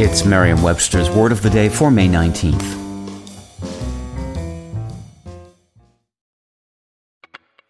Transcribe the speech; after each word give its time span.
It's 0.00 0.24
Merriam 0.24 0.62
Webster's 0.62 1.10
Word 1.10 1.32
of 1.32 1.42
the 1.42 1.50
Day 1.50 1.68
for 1.68 1.90
May 1.90 2.06
19th. 2.06 2.87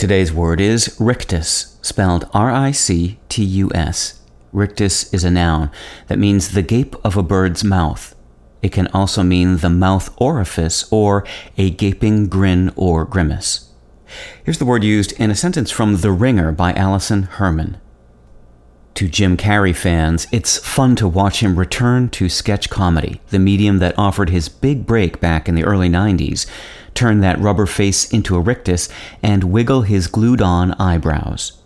Today's 0.00 0.32
word 0.32 0.62
is 0.62 0.96
rictus, 0.98 1.76
spelled 1.82 2.26
R 2.32 2.50
I 2.50 2.70
C 2.70 3.18
T 3.28 3.44
U 3.44 3.70
S. 3.74 4.18
Rictus 4.50 5.12
is 5.12 5.24
a 5.24 5.30
noun 5.30 5.70
that 6.06 6.18
means 6.18 6.52
the 6.52 6.62
gape 6.62 6.96
of 7.04 7.18
a 7.18 7.22
bird's 7.22 7.62
mouth. 7.62 8.16
It 8.62 8.72
can 8.72 8.86
also 8.94 9.22
mean 9.22 9.58
the 9.58 9.68
mouth 9.68 10.08
orifice 10.16 10.90
or 10.90 11.26
a 11.58 11.68
gaping 11.68 12.28
grin 12.28 12.72
or 12.76 13.04
grimace. 13.04 13.74
Here's 14.42 14.56
the 14.56 14.64
word 14.64 14.84
used 14.84 15.12
in 15.20 15.30
a 15.30 15.34
sentence 15.34 15.70
from 15.70 15.96
The 15.96 16.12
Ringer 16.12 16.50
by 16.50 16.72
Alison 16.72 17.24
Herman. 17.24 17.76
To 18.94 19.08
Jim 19.08 19.36
Carrey 19.36 19.74
fans, 19.74 20.26
it's 20.30 20.58
fun 20.58 20.94
to 20.96 21.08
watch 21.08 21.40
him 21.42 21.58
return 21.58 22.10
to 22.10 22.28
sketch 22.28 22.68
comedy, 22.68 23.20
the 23.30 23.38
medium 23.38 23.78
that 23.78 23.98
offered 23.98 24.30
his 24.30 24.48
big 24.48 24.84
break 24.84 25.20
back 25.20 25.48
in 25.48 25.54
the 25.54 25.64
early 25.64 25.88
90s 25.88 26.46
turn 26.94 27.20
that 27.20 27.38
rubber 27.38 27.66
face 27.66 28.10
into 28.12 28.36
a 28.36 28.40
rictus, 28.40 28.88
and 29.22 29.44
wiggle 29.44 29.82
his 29.82 30.06
glued 30.06 30.42
on 30.42 30.72
eyebrows. 30.72 31.59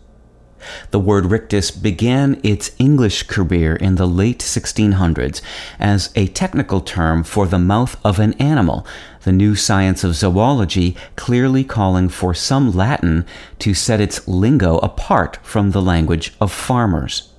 The 0.90 1.00
word 1.00 1.26
rictus 1.26 1.70
began 1.70 2.40
its 2.42 2.70
English 2.78 3.24
career 3.24 3.76
in 3.76 3.96
the 3.96 4.06
late 4.06 4.40
1600s 4.40 5.40
as 5.78 6.10
a 6.14 6.26
technical 6.28 6.80
term 6.80 7.24
for 7.24 7.46
the 7.46 7.58
mouth 7.58 7.96
of 8.04 8.18
an 8.18 8.34
animal, 8.34 8.86
the 9.22 9.32
new 9.32 9.54
science 9.54 10.04
of 10.04 10.14
zoology 10.14 10.96
clearly 11.16 11.64
calling 11.64 12.08
for 12.08 12.34
some 12.34 12.72
Latin 12.72 13.24
to 13.58 13.74
set 13.74 14.00
its 14.00 14.26
lingo 14.28 14.78
apart 14.78 15.38
from 15.42 15.70
the 15.70 15.82
language 15.82 16.34
of 16.40 16.52
farmers. 16.52 17.30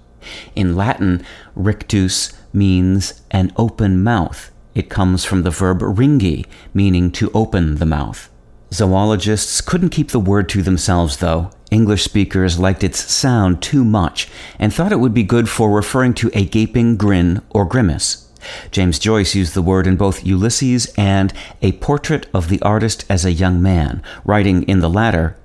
In 0.56 0.76
Latin, 0.76 1.24
rictus 1.56 2.34
means 2.52 3.22
an 3.32 3.52
open 3.58 4.02
mouth, 4.04 4.52
it 4.74 4.90
comes 4.90 5.24
from 5.24 5.44
the 5.44 5.52
verb 5.52 5.80
ringi, 5.80 6.46
meaning 6.74 7.12
to 7.12 7.32
open 7.34 7.76
the 7.76 7.86
mouth. 7.86 8.30
Zoologists 8.74 9.62
couldn't 9.62 9.90
keep 9.90 10.12
the 10.12 10.20
word 10.20 10.50
to 10.50 10.62
themselves, 10.62 11.18
though. 11.18 11.52
English 11.72 12.04
speakers 12.04 12.60
liked 12.60 12.84
its 12.84 13.12
sound 13.12 13.62
too 13.62 13.84
much 13.84 14.28
and 14.60 14.74
thought 14.74 14.92
it 14.92 15.00
would 15.00 15.14
be 15.14 15.24
good 15.24 15.50
for 15.50 15.72
referring 15.72 16.14
to 16.14 16.30
a 16.34 16.46
gaping 16.46 16.96
grin 16.96 17.42
or 17.50 17.66
grimace. 17.66 18.30
James 18.72 19.00
Joyce 19.00 19.34
used 19.34 19.56
the 19.56 19.62
word 19.62 19.88
in 19.88 19.96
both 19.96 20.26
Ulysses 20.26 20.94
and 20.98 21.34
A 21.62 21.72
Portrait 21.74 22.28
of 22.34 22.50
the 22.50 22.62
Artist 22.62 23.04
as 23.10 23.26
a 23.26 23.32
Young 23.32 23.62
Man, 23.62 24.04
writing 24.24 24.64
in 24.64 24.82
the 24.82 24.90
latter, 24.90 25.36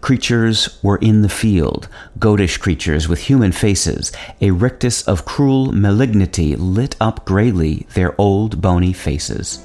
Creatures 0.00 0.78
were 0.82 0.96
in 0.98 1.22
the 1.22 1.28
field, 1.28 1.88
goatish 2.18 2.58
creatures 2.58 3.08
with 3.08 3.20
human 3.20 3.52
faces. 3.52 4.12
A 4.40 4.50
rictus 4.52 5.02
of 5.02 5.24
cruel 5.24 5.72
malignity 5.72 6.56
lit 6.56 6.96
up 7.00 7.24
grayly 7.24 7.86
their 7.94 8.18
old 8.20 8.60
bony 8.60 8.92
faces. 8.92 9.64